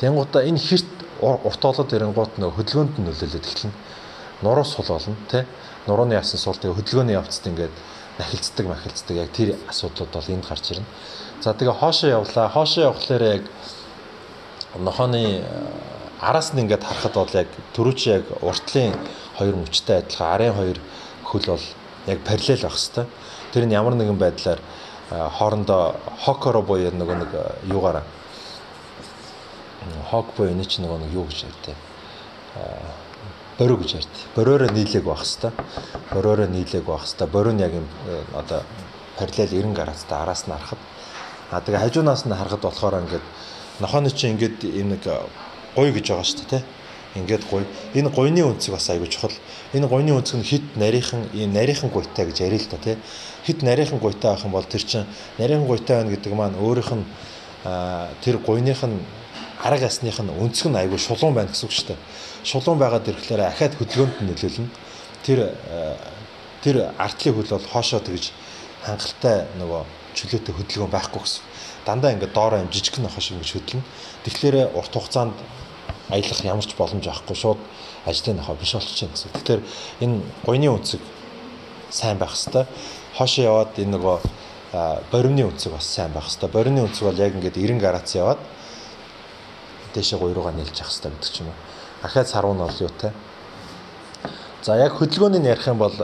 [0.00, 0.86] Тэнгуудаа энэ хит
[1.20, 3.72] урт болоод ирэнгуут нөх хөдөлгөөнд нь нөлөөлөд эхэлнэ
[4.44, 5.44] нуруу сул болно тий.
[5.86, 7.74] Нурууны ясан сул тэгээ хөдөлгөөний явцад ингээд
[8.18, 10.84] нахилцдаг махилцдаг яг тэр асуудлууд бол энд гарч ирнэ.
[11.40, 12.48] За тэгээ хоошоо явлаа.
[12.48, 13.42] Хоошоо явхлаар яг
[14.78, 15.44] нохооны э,
[16.20, 18.94] араас нь ингээд харахад бол яг төрүүч яг уртлын
[19.38, 20.78] хоёр мөчтэй адилхан арын хоёр
[21.24, 21.64] хөл бол
[22.06, 23.08] яг параллел байх хэвээр.
[23.52, 24.60] Тэр нь ямар нэгэн байдлаар
[25.38, 28.04] хоорондоо хокоро буюу нөгөө нэг э, юугаараа
[30.10, 31.76] хок буюу энэ ч нөгөө нэг юу гэж ярьдаг
[33.58, 34.14] бориу гэж ярьд.
[34.34, 35.52] Бориороо нийлээг байх хэвээр.
[36.10, 37.30] Бориороо нийлээг байх хэвээр.
[37.30, 38.62] Бориу нь яг юм э, одоо
[39.16, 40.78] параллел 90 градустай араас нь харахад
[41.50, 43.22] а тэгээ хажуунаас нь харахад болохоор ингээд
[43.80, 45.02] нохооны чинь ингээд юм нэг
[45.76, 46.64] гуй гэж байгаа шүү дээ тий.
[47.14, 47.62] Ингээд гуй.
[47.94, 49.34] Энэ гуйны үнцэг бас айгүй чухал.
[49.72, 52.98] Энэ гуйны үнцэг нь хит нарийнхан ийм нарийнхан гуйтай гэж ярил л та тий.
[53.44, 55.06] Хит нарийнхан гуйтай байх юм бол тэр чинь
[55.38, 57.04] нарийнхан гуйтай байна гэдэг маань өөрийнх нь
[58.24, 58.98] тэр гуйных нь
[59.62, 61.98] арга ясных нь өнцөг нь айгүй шулуун байна гэсэн үг шүү дээ
[62.44, 64.68] шулуун байгаад ирэхлээр ахаад хөдөлгөөнд нөлөөлнө.
[65.24, 65.56] Тэр
[66.60, 68.36] тэр артлын хөл бол хоошоо тэгж
[68.84, 71.42] хангалттай нөгөө чөлөөтэй хөдөлгөөн байхгүй гэсэн.
[71.88, 73.88] Дандаа ингээд доороо юм жижиг нөхөш шиг ингэж хөдлөнө.
[74.28, 75.36] Тэгэхээр урт хугацаанд
[76.12, 77.60] аялах ямар ч боломж авахгүй шууд
[78.04, 79.32] ажлын нөхөө биш болчихно гэсэн.
[79.40, 79.62] Тэгэхээр
[80.04, 81.00] энэ гойны үнцэг
[81.88, 82.68] сайн байх хэвээр.
[83.14, 84.18] Хоошоо яваад энэ нөгөө
[85.10, 86.52] боримны үнцэг бас сайн байх хэвээр.
[86.52, 88.40] Боримны үнцэг бол яг ингээд 90 градус яваад
[89.94, 91.58] дээшээ 3 руугаа нэлж явах хэвээр гэдэг ч юм уу
[92.04, 93.12] ахаад саруу нь бол юутай.
[94.62, 95.96] За яг хөдөлгөөнийг ярих юм бол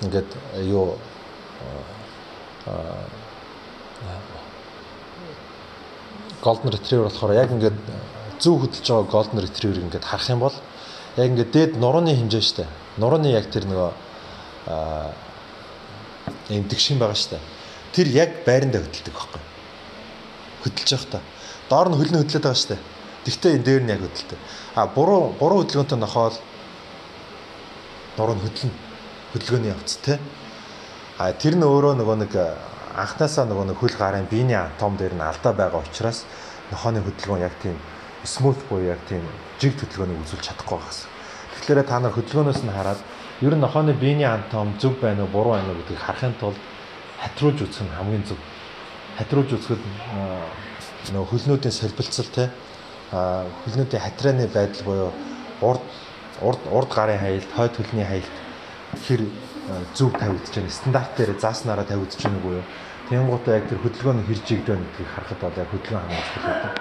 [0.00, 0.30] ингээд
[0.64, 0.96] юу
[6.40, 7.76] Golden Retriever болохоор яг ингээд
[8.40, 10.56] зөв хөдөлж байгаа Golden Retriever ингээд харах юм бол
[11.16, 12.66] яг ингээд дээд нурууны хэмжээ штэ.
[12.96, 13.90] Нурууны яг тэр нөгөө
[16.48, 17.38] эмдэг шин байгаа штэ.
[17.92, 19.40] Тэр яг байрандаа хөдөлдөг байхгүй.
[20.64, 21.20] Хөдөлж явах та.
[21.68, 22.76] Доор нь хөлн хөдлөд байгаа штэ.
[23.24, 24.38] Тэгтээ энэ дээр нь яг хөдөлдөг.
[24.74, 26.36] А буруу буруу хөдөлгөөнтэй нохоол
[28.16, 28.72] нуруу нь хөдлөн
[29.32, 30.18] хөдөлгөөний явц те.
[31.18, 32.32] А тэр нь өөрөө нөгөө нэг
[32.96, 36.24] анхнаасаа нөгөө нэг хөл гарын биений атом дээр нь алдаа байгаа учраас
[36.70, 37.76] нохооны хөдөлгөөн яг тийм
[38.24, 39.22] смут буюу яг тийм
[39.60, 41.06] жиг хөдөлгөөнийг үзүүлж чадахгүй байгаас.
[41.54, 43.00] Тэгэхээр та нар хөдөлгөөнөөс нь хараад
[43.40, 46.58] ер нь нохооны биений атом зөв байна уу буруу байна уу гэдгийг харахын тулд
[47.20, 48.38] хатруулж үзэх нь хамгийн зөв.
[49.16, 49.82] Хатруулж үзэхэд
[51.12, 52.50] нөгөө хөлнүүдийн солилцол те
[53.10, 55.12] хөлнүүдийн хатрааны байдал буюу
[55.60, 55.84] урд
[56.40, 58.34] урд урд гарын хайлт, хойд хөлний хайлт
[59.08, 59.22] хэр
[59.94, 60.70] зөв тавигдж байна.
[60.70, 62.64] Стандарт дээр зааснараа тавигдж байна уу юу?
[63.08, 66.72] Тэнгуутаа яг тэр хөдөлгөөний хэр жигд байна гэдгийг харахад бол яг хөдөлгөөн хамгаалах хэрэгтэй.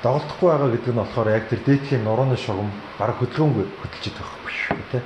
[0.00, 4.80] Доголдохгүй байгаа гэдэг нь болохоор яг тэр дээдхийн нурууны шугам бараг хөдөлгөөнгүй хөдөлж идэх шүү
[4.96, 5.04] дээ.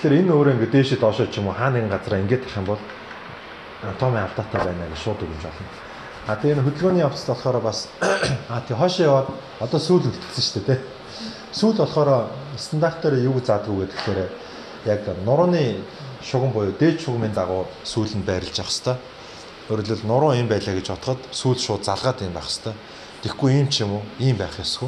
[0.00, 2.82] Тэгэхээр энэ өөрөө ингээд дээшээ доошоо ч юм уу хааны газараа ингээд тах юм бол
[3.84, 5.68] атомын алдаатай байна гэж шууд өгч болно.
[6.32, 7.92] А энэ хөдөлгөөний явцд болохоор бас
[8.48, 9.28] а тий хоошоо яваад
[9.60, 10.80] одоо сүүл үлдсэн шүү дээ тий.
[11.52, 14.32] Сүүл болохоор стандартаар юу заадгүй гэхээр
[14.88, 15.84] яг нурууны
[16.24, 18.98] шугам буюу дээд шугамын дагуу сүүл нь байрлаж авах хэвээр.
[19.68, 22.95] Өөрөлдөл нуруу юм байлаа гэж бодоход сүүл шууд залгаад юм байх хэвээр.
[23.26, 24.02] Тэгэхгүй юм ч юм уу?
[24.22, 24.86] Ийм байх ёсгүй.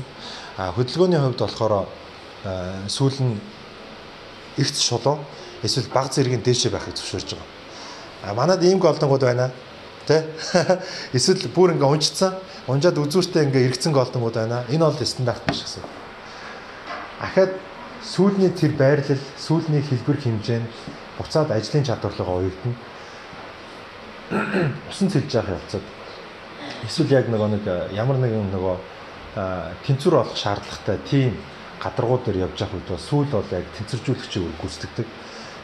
[0.54, 1.90] А хөдөлгөөний хувьд болохоор
[2.86, 3.34] сүүл нь
[4.54, 5.18] ихт шулуу
[5.66, 7.50] эсвэл баг зэргийн дээшээ байхыг зөвшөөрж байгаа.
[8.22, 9.50] А манад ийм голдонгууд байна
[10.06, 10.22] тэ
[11.18, 12.38] эсвэл бүр ингээ унжцсан
[12.70, 15.82] унжаад үзүүртэй ингээ эргэцэн голдонгууд байна энэ бол стандарт биш гэсэн
[17.18, 17.58] ахаад
[18.06, 20.70] сүүлний тэр байрлал сүүлний хэлбэр хэмжээ нь
[21.18, 22.72] буцаад ажлын чадварлага оюутна
[24.94, 25.97] усан цэлж явах явцад
[26.86, 27.64] эсвэл яг нөгөө нэг
[27.96, 28.76] ямар нэгэн нөгөө
[29.86, 31.34] тэнцвэр олох шаардлагатай тийм
[31.82, 35.06] гадаргуу дээр явж явах үед бол сүүл бол яг тэнцвэржүүлэгчийг гүйцэтгэдэг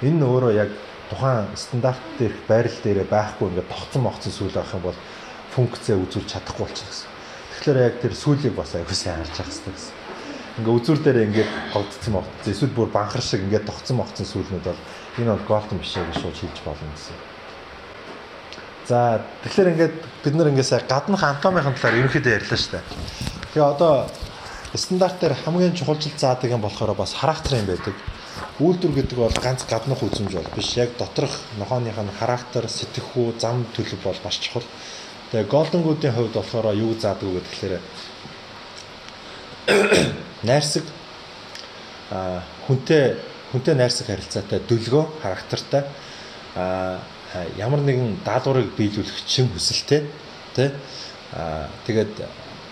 [0.03, 0.71] энэ нь өөрөө яг
[1.11, 4.99] тухайн стандарт дээрх байрал дээрээ байхгүй ингээд тогтсон могцсон сүүл авах юм бол
[5.55, 7.11] функцээ үзүүлж чадахгүй болчихно гэсэн.
[7.55, 9.95] Тэгэхээр яг тэр сүүлийг бас аягүй сайн харж явах хэрэгтэй гэсэн.
[10.59, 14.83] Ингээ үзүүр дээр ингээд голдсон могцсон эсвэл бүр банхар шиг ингээд тогтсон могцсон сүүлнүүд бол
[15.19, 17.34] энэ бол голдон биш гэж шууд хэлж болно гэсэн.
[18.89, 19.95] За тэгэхээр ингээд
[20.25, 22.85] бид нар ингээд сая гаднах анатомийн талаар ерөнхийдөө ярьлаа шүү дээ.
[23.55, 23.93] Тэгээ одоо
[24.75, 27.95] стандарт дээр хамгийн чухалчил заадаг юм болохоор бас характер юм байдаг
[28.59, 30.75] Үйлдвэр гэдэг бол ганц гаднах үзмж бол биш.
[30.79, 34.63] Яг доторх нохооных нь характер, сэтгэхүй, зам төлөв бол маш чухал.
[35.31, 37.81] Тэгээ голдонгуудын хувьд болохоор юу заадаг вэ гэхээр
[40.47, 40.85] найрсаг
[42.11, 43.19] а хүнтэй
[43.51, 45.83] хүнтэй найрсаг харилцаатай дүлгөө характертай
[46.55, 47.01] а
[47.59, 50.07] ямар нэгэн даалгаврыг биелүүлэх чин хүсэлтэй
[50.55, 50.71] тий
[51.35, 52.13] а тэгээд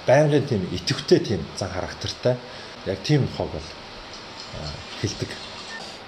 [0.07, 2.37] байнгын тийм итэвхтэй тийм зан характертай
[2.87, 3.69] яг тийм хог бол
[5.01, 5.29] хилдэг.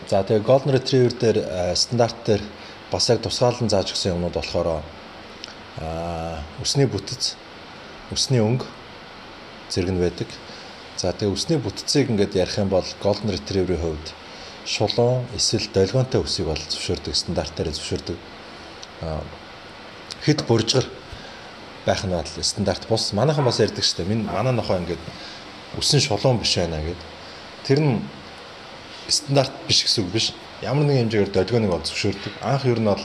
[0.09, 1.39] За тэгээ Golden Retriever дээр
[1.75, 2.43] стандарт дээр
[2.91, 4.83] бас яг тусгаалan зааж өгсөн юмнууд болохоор
[5.81, 7.35] аа өсний бүтэц,
[8.13, 8.67] өсний өнгө
[9.71, 10.29] зэрэг нь байдаг.
[10.97, 14.07] За тэгээ өсний бүтцийг ингээд ярих юм бол Golden Retriever-ийн хувьд
[14.67, 18.34] шулуун эсвэл долгионтой өсийг бол зөвшөөрдөг стандартаар зөвшөөрдөг.
[20.25, 20.87] Хэд буржгар
[21.87, 23.13] байх нь бол стандарт бус.
[23.13, 24.09] Манайхан бас ярьдаг шүү дээ.
[24.09, 25.03] Минь манай нохоо ингээд
[25.79, 27.01] өсөн шулуун биш байна гэд.
[27.67, 28.03] Тэр нь
[29.09, 30.33] стандарт биш гэсэн үг биш.
[30.63, 32.33] Ямар нэгэн хэмжээгээр долгионыг ол зөвшөөрдөг.
[32.41, 33.05] Анх ер нь бол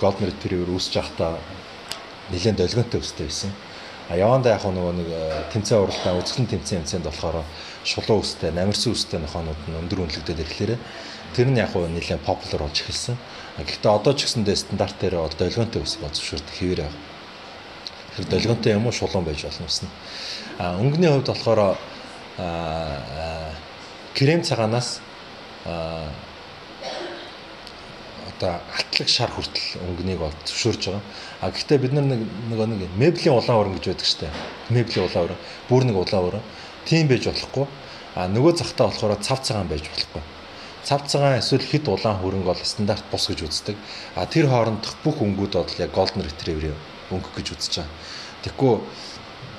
[0.00, 1.38] Golden Retriever үүсэж байхдаа
[2.30, 3.52] нэлээд долгионтой өстэй байсан.
[4.10, 7.46] А явандаа яг нөгөө нэг э, тэмцээн уралдаан үзэсгэлэн тэмцээн хэмцээнд болохоор
[7.86, 10.72] шулуу өстэй, намирсан өстэй нохоонууд нь өндөр үнэлэгдээд ирэхлээр
[11.34, 13.16] тэр нь яг нэлээд популяр болж эхэлсэн.
[13.58, 17.00] Гэхдээ одоо ч гэсэндээ стандарт дээр бол долгионтой өсөг зөвшөөрдөг хэвээр байна.
[18.16, 19.88] Тэр долгионтой юм уу шулуун байж болно гэсэн.
[20.58, 21.76] А өнгөний хувьд болохоор
[22.38, 23.52] а
[24.14, 25.00] крем цагаанаас
[25.64, 26.08] а
[28.42, 31.02] одоо алтлаг шар хүртэл өнгөнийг бол зөвшөөрж байгаа.
[31.40, 34.28] А гэхдээ бид нар нэг нөгөө нэг меблийн улаан уран гэж байдаг штэ.
[34.68, 36.44] Меблийн улаан уран, бүр нэг улаан уран.
[36.84, 37.66] Тийм байж болохгүй.
[38.14, 40.22] А нөгөө захтаа болохоор цав цагаан байж болохгүй.
[40.82, 43.76] Цав цагаан эсвэл хит улаан хөрөнгө бол стандарт бус гэж үздэг.
[44.16, 46.74] А тэр хоорондох бүх өнгүүд бол яг golden retriever
[47.10, 47.92] өнгө гэж үзэж байгаа.
[48.42, 48.72] Тэгэхгүй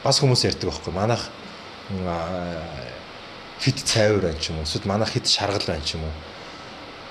[0.04, 0.92] бас хүмүүс ярьдаг байхгүй.
[0.92, 1.24] Манайх
[3.64, 6.14] хит цайвар байна ч юм уу эсвэл манайх хит шаргал байна ч юм уу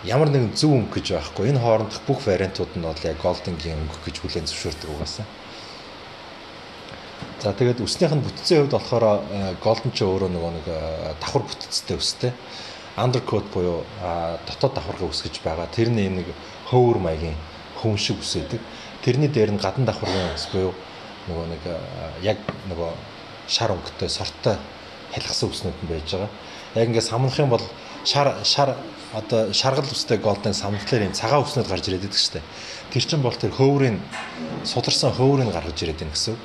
[0.04, 3.98] ямар нэгэн зөв өнгө гэж байхгүй энэ хоорондох бүх вариантууд нь бол яг голденгийн өнгө
[4.04, 5.26] гэж хүлээн зөвшөөрдөг угаасаа
[7.40, 9.04] за тэгээд өснийх нь бүтцийн хувьд болохоор
[9.64, 10.66] голден ч өөрөө нөгөө нэг
[11.22, 12.32] давхар бүтцтэй өстэй
[12.96, 13.84] undercoat буюу
[14.46, 16.28] дотоод давхаргаа үсгэж байгаа тэрний нэг
[16.68, 17.36] хөвөр маягийн
[17.80, 18.60] хүн шиг үсэдэг
[19.04, 20.74] тэрний дээр нь гадна давхаргийн ус буюу
[21.28, 21.62] нөгөө нэг
[22.22, 22.90] яг нөгөө
[23.48, 24.56] шар өнгөтэй сортой
[25.12, 26.30] халихсан үснүүд нь байж байгаа.
[26.74, 27.64] Яг ингээд самнах юм бол
[28.04, 28.76] шар шар
[29.12, 32.46] одоо шаргал үстэй голдын самналаар юм цагаан үснүүд гарч ирээд байдаг шүү дээ.
[32.90, 34.00] Тэр чинь бол тэр хөврийн
[34.64, 36.36] сударсан хөврийг гаргаж ирээд байна гэсэн.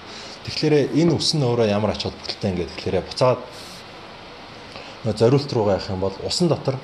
[0.45, 3.39] Тэгэхээр энэ үс нь өөрөө ямар ач холбогдолтой ингээд тэгэхээр буцаад
[5.13, 6.75] зориулт руугаа явах юм бол усан дотор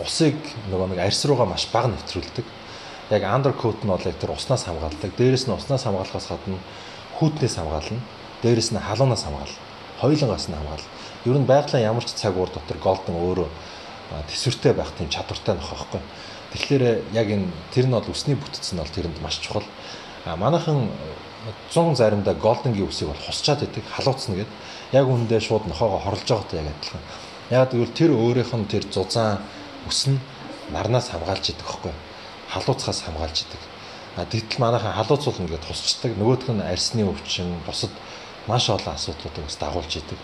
[0.00, 0.36] усыг
[0.70, 2.44] нөгөө нэг арьс руугаа маш бага нэвтрүүлдэг.
[3.10, 5.12] яг undercoat нь бол яг тэр уснаас хамгаалдаг.
[5.16, 6.58] Дээрээс нь уснаас хамгаалахаас гадна
[7.20, 8.00] хүүтнээс хамгаална.
[8.42, 9.60] Дээрээс нь халуунаас хамгаална.
[10.00, 10.88] Хоёулангаас нь хамгаална.
[11.28, 13.48] Ер нь байгалийн ямар ч цаг уур дотор голдон өөрөө
[14.32, 16.00] төсвөртэй байх тийм чадвартай нөх байхгүй.
[16.52, 16.82] Тэгэхээр
[17.12, 19.64] яг энэ тэр нь бол усны бүтц нь бол тэрэнд маш чухал.
[20.24, 20.88] А манайхан
[21.72, 24.56] 100 заримдаа голденгийн үсийг бол хусчаад идэг, халууцна гэдэг.
[24.92, 27.02] Яг үүндээ шууд нохоогоо хорлож байгаатай яг адилхан.
[27.50, 29.40] Яг тэгвэл тэр өөрийнх нь тэр зузаан
[29.88, 30.20] үс нь
[30.72, 31.92] нарнаас хамгаалж идэг байхгүй
[32.52, 33.62] халууцхаас хамгаалж идэг.
[34.16, 36.12] А тэгтэл манайхан халууцуулна гэдээ тусчдаг.
[36.20, 37.90] Нөгөөх нь арсны өвчин, бусад
[38.46, 40.20] маш олон асуудлуудыг бас дагуулж идэг.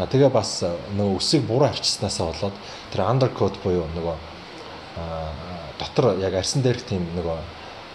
[0.00, 0.64] А тэгээ бас
[0.96, 2.56] нөгөө өсийг буруу арчснаасаа болоод
[2.92, 4.16] тэр undercoat буюу нөгөө
[5.76, 7.38] дотор яг арсан дээрх тийм нөгөө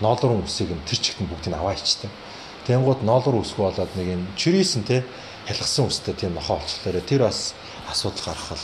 [0.05, 2.11] ноолрын үсийг нь тэр чигт нь бүгдийг аваа ичдэг.
[2.69, 5.01] Тэнгууд ноолрын үсгүй болоод нэг юм чирийсэн те
[5.47, 7.01] хялгсан үстэй тийм нохоо олчлоо.
[7.01, 7.53] Тэр бас
[7.89, 8.63] асуудал гаргах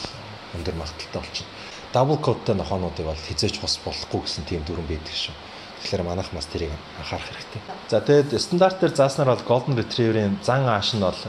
[0.58, 1.62] өндөр магадaltaй болчихно
[1.94, 5.36] дабл кодтай нохоонуудыг бол хизээч хос болохгүй гэсэн тийм дүрэн байдаг шүү.
[5.84, 7.62] Тэгэхээр манайх бас тэрийг анхаарах хэрэгтэй.
[7.90, 11.20] За тэгээд стандарт дээр зааснаар бол Golden Retriever-ийн зан ааш нь бол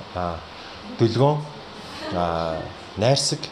[0.99, 1.39] дүлгөөн
[2.97, 3.43] найрсаг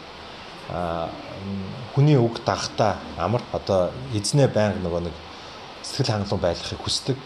[1.95, 5.15] хүний үг дагтаа амар одоо эзнээ байнга нөгөө нэг
[5.83, 7.17] сэтгэл хангалуун байхыг хүсдэг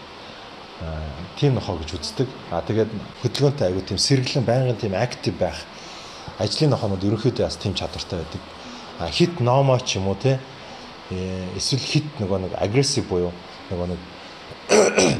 [1.40, 2.28] тийм нохоо гэж үздэг.
[2.52, 2.92] А тэгээд
[3.24, 5.64] хөдөлгөөнтэй аягүй тийм сэргэлэн байнгын тийм актив байх
[6.40, 8.42] ажлын нохоонууд ерөнхийдөө бас тийм чадвартай байдаг
[9.12, 10.40] хит номо ч юм уу те
[11.12, 13.32] э, эсвэл хит нөгөө нэг агрессив буюу
[13.70, 14.00] нөгөө нэг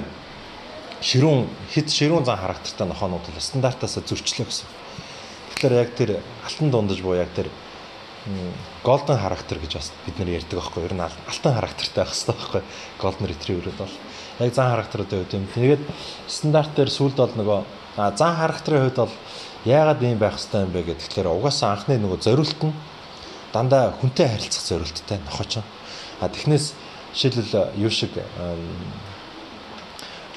[1.02, 4.68] ширүүн хит ширүүн зан характертай нохоонууд л стандартаас зөрчлөө гэсэн.
[5.56, 6.10] Тэгэхээр яг тэр
[6.48, 7.52] алтан дундаж буюу яг тэр
[8.84, 10.90] голден характер гэж бас бид нар ярьдаг байхгүй юу?
[10.90, 12.62] Ер нь алтан характертай байх хэрэгтэй байхгүй
[12.98, 13.94] голден ретриверүүд бол
[14.40, 15.46] яг зан характеруудын хувьд юм.
[15.54, 15.84] Тэгээд
[16.28, 17.60] стандарт дээр сүлд бол нөгөө
[18.18, 19.14] зан характерын хувьд бол
[19.66, 20.98] яагаад ийм байх хэрэгтэй юм бэ.
[20.98, 22.74] Тэгэхээр угаасаа анхны нөгөө зориулт нь
[23.54, 25.62] дандаа хүнтэй харилцах зорилттой нохоч.
[26.20, 26.74] А технээс
[27.14, 28.10] жишээлбэл юу шиг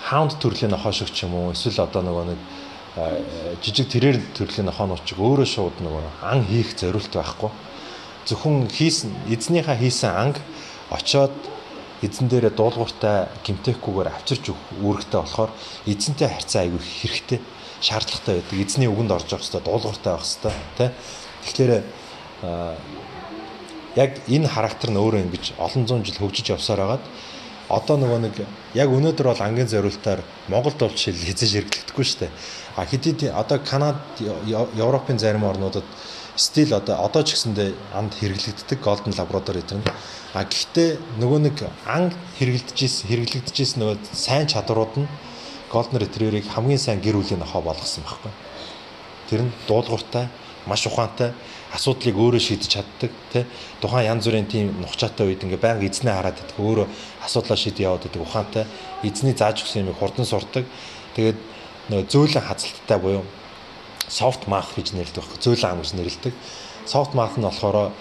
[0.04, 2.40] хаунд төрлийн нохоо шиг ч юм уу эсвэл одоо нөгөө нэг
[3.62, 7.50] жижиг тэрээр төрлийн нохоонууд ч өөрөө шууд нөгөө ан хийх зорилт байхгүй.
[8.28, 10.36] Зөвхөн хийсэн эзнийхээ хийсэн анг
[10.92, 11.32] очоод
[12.04, 14.52] эзэн дээрээ дуулууртай гимтэхгүйгээр авчирч
[14.84, 15.50] үүрэгтэй болохоор
[15.88, 17.40] эзэнтэй харьцаа аягүй хэрэгтэй
[17.80, 18.58] шаардлагатай байдаг.
[18.60, 20.92] Эзний үгэнд орж явах хэрэгтэй, дуулууртай байх хэрэгтэй, тэ.
[21.42, 21.72] Тэгэхээр
[23.96, 27.04] яг энэ характер нь өөрөө ингэж олон зуун жил хөгжиж явсаар хагаад
[27.68, 28.34] одоо нөгөө нэг
[28.74, 32.32] яг өнөөдөр бол ангийн зориултаар Монголд бол жишээл хязгаарч хэрэглэгдэхгүй шүү дээ.
[32.76, 33.98] А хэдий одоо Канад,
[34.78, 35.84] Европын зарим орнуудад
[36.38, 39.86] стил одоо одоо ч гэсэндээ анд хэрэглэгддэг Golden Labrador гэдэг нь.
[40.38, 45.10] А гэхдээ нөгөө нэг ан хэрэглэгдэж хэрэглэгдэж нөгөө сайн чадрууд нь
[45.66, 48.32] Golden Retriever-ыг хамгийн сайн гэр бүлийн нохоо болгосон байхгүй.
[49.28, 50.30] Тэр нь дуулууртай,
[50.70, 51.34] маш ухаантай
[51.74, 53.44] асуудлыг өөрөө шийдэж чаддаг тий
[53.80, 56.86] тухайн янз бүрийн тийм нухчаатай үед ингээ байнга эзнээ хараад идэх өөрөө
[57.24, 58.64] асуудлаа шийд яваад идэх ухаантай
[59.04, 60.64] эзний зааж өгсөн юмыг хурдан сурдаг
[61.16, 61.38] тэгээд
[61.92, 63.24] нөгөө зөөлөн хазалттай буюу
[64.08, 66.34] soft math гэж нэрлэдэг байхгүй зөөлөн ам гэж нэрлэдэг.
[66.88, 67.92] Soft math нь болохоор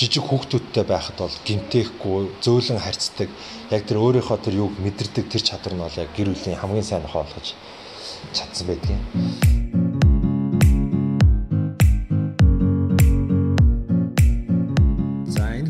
[0.00, 3.28] жижиг хүүхдүүдтэй байхад бол гимтэхгүй зөөлөн харьцдаг.
[3.70, 7.04] Яг тэр өөрийнхөө тэр юуг мэдэрдэг тэр чадвар нь бол яг гэр бүлийн хамгийн сайн
[7.04, 7.54] нохоо болгож
[8.32, 9.02] чадсан байдгийг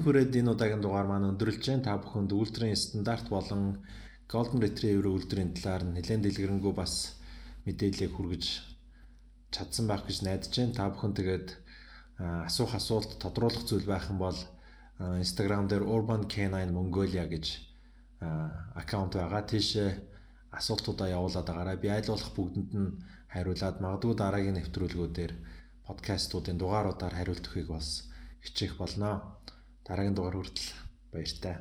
[0.04, 3.80] хүрээд энэ удаагийн дугаар маань өндөрлж जैन та бүхэнд ультрийн стандарт болон
[4.28, 7.16] Golden Retriever үйлдвэрийн талаар нэлээд дэлгэрэнгүй бас
[7.64, 8.73] мэдээлэл хүргэж
[9.55, 10.75] чадсан байх гэж найдаж байна.
[10.75, 11.49] Та бүхэн тэгээд
[12.51, 14.38] асуух асуулт тодруулах зүйл байх юм бол
[15.23, 17.47] Instagram дээр Urban K9 Mongolia гэж
[18.75, 19.43] аккаунт байгаа.
[19.47, 19.90] Тийшээ
[20.51, 21.77] асуултуудаа явуулаад байгаарай.
[21.79, 22.99] Би аль болох бүгдэнд нь
[23.35, 25.33] хариулаад магадгүй дараагийн нэвтрүүлгүүдээр
[25.87, 28.11] подкастуудын дугааруудаар хариулт өгөхийг бас
[28.47, 29.38] хичээх болно
[29.87, 30.71] дараагийн дугаар хүртэл
[31.11, 31.55] баяртай.